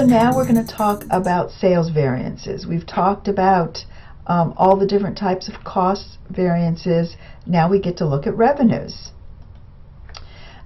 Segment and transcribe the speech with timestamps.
[0.00, 2.66] now we're going to talk about sales variances.
[2.66, 3.84] We've talked about
[4.26, 7.16] um, all the different types of cost variances.
[7.46, 9.10] Now we get to look at revenues.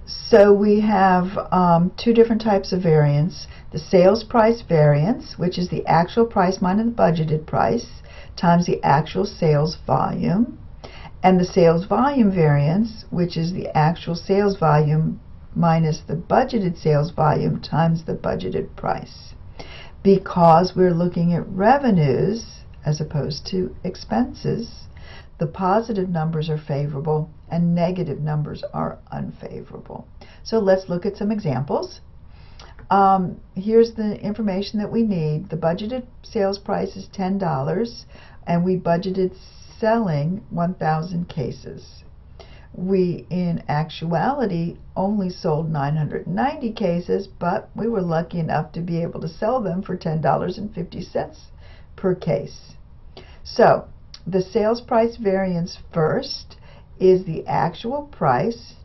[0.05, 3.47] So we have um, two different types of variance.
[3.73, 7.87] The sales price variance, which is the actual price minus the budgeted price,
[8.37, 10.57] times the actual sales volume.
[11.21, 15.19] And the sales volume variance, which is the actual sales volume
[15.57, 19.33] minus the budgeted sales volume times the budgeted price.
[20.03, 24.87] Because we're looking at revenues as opposed to expenses,
[25.39, 30.07] the positive numbers are favorable and negative numbers are unfavorable.
[30.43, 32.01] So let's look at some examples.
[32.89, 35.49] Um, here's the information that we need.
[35.49, 38.05] The budgeted sales price is $10
[38.45, 39.35] and we budgeted
[39.79, 42.03] selling 1,000 cases.
[42.77, 49.19] We, in actuality, only sold 990 cases, but we were lucky enough to be able
[49.21, 51.37] to sell them for $10.50
[51.95, 52.73] per case.
[53.43, 53.85] So,
[54.27, 56.57] the sales price variance first
[56.99, 58.75] is the actual price,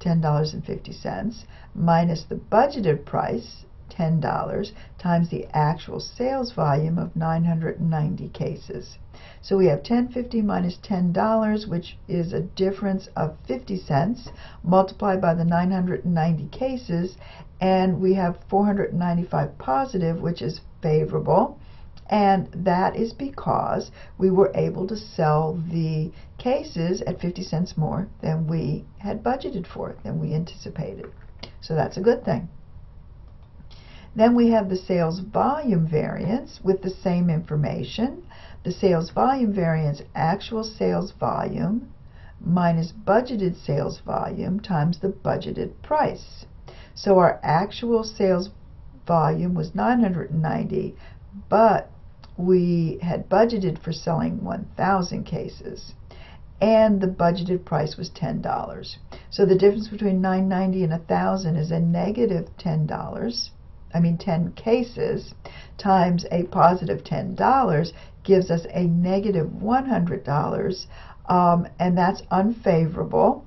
[0.00, 3.66] $10.50, minus the budgeted price,
[3.98, 8.98] $10, times the actual sales volume of 990 cases.
[9.42, 14.28] So we have 1050 minus $10, which is a difference of 50 cents,
[14.62, 17.16] multiplied by the 990 cases,
[17.60, 21.58] and we have 495 positive, which is favorable.
[22.10, 28.08] And that is because we were able to sell the cases at 50 cents more
[28.20, 31.10] than we had budgeted for, than we anticipated.
[31.60, 32.48] So that's a good thing.
[34.18, 38.24] Then we have the sales volume variance with the same information.
[38.64, 41.92] The sales volume variance, actual sales volume
[42.40, 46.46] minus budgeted sales volume times the budgeted price.
[46.96, 48.50] So our actual sales
[49.06, 50.96] volume was 990,
[51.48, 51.88] but
[52.36, 55.94] we had budgeted for selling 1,000 cases
[56.60, 58.96] and the budgeted price was $10.
[59.30, 63.50] So the difference between 990 and 1,000 is a negative $10.
[63.94, 65.34] I mean 10 cases
[65.76, 70.86] times a positive $10 gives us a negative $100
[71.28, 73.44] um, and that's unfavorable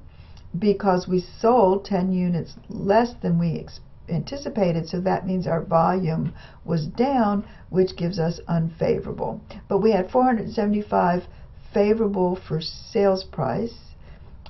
[0.57, 3.65] because we sold 10 units less than we
[4.09, 6.33] anticipated, so that means our volume
[6.65, 9.39] was down, which gives us unfavorable.
[9.67, 11.27] But we had 475
[11.73, 13.95] favorable for sales price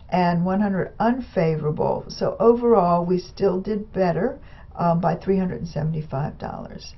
[0.10, 2.06] and 100 unfavorable.
[2.08, 4.40] So overall, we still did better
[4.76, 6.94] um, by $375.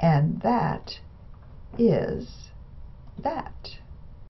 [0.00, 1.00] And that
[1.78, 2.50] is
[3.22, 3.78] that.